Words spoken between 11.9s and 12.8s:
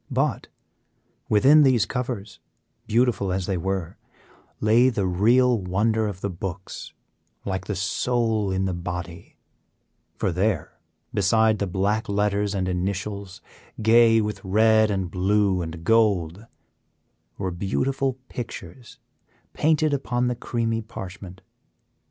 letters and